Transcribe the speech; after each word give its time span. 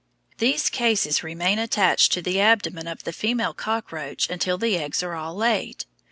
These 0.39 0.71
cases 0.71 1.21
remain 1.21 1.59
attached 1.59 2.11
to 2.13 2.23
the 2.23 2.39
abdomen 2.41 2.87
of 2.87 3.03
the 3.03 3.13
female 3.13 3.53
cockroach 3.53 4.27
until 4.31 4.57
the 4.57 4.75
eggs 4.75 5.03
are 5.03 5.13
all 5.13 5.35
laid. 5.35 5.85